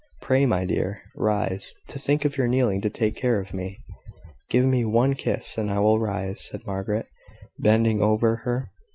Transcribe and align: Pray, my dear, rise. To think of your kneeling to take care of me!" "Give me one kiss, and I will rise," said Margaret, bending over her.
Pray, 0.19 0.47
my 0.47 0.65
dear, 0.65 1.03
rise. 1.15 1.75
To 1.89 1.99
think 1.99 2.25
of 2.25 2.35
your 2.35 2.47
kneeling 2.47 2.81
to 2.81 2.89
take 2.89 3.15
care 3.15 3.39
of 3.39 3.53
me!" 3.53 3.77
"Give 4.49 4.65
me 4.65 4.83
one 4.83 5.13
kiss, 5.13 5.59
and 5.59 5.69
I 5.69 5.77
will 5.77 5.99
rise," 5.99 6.43
said 6.43 6.65
Margaret, 6.65 7.05
bending 7.59 8.01
over 8.01 8.37
her. 8.37 8.71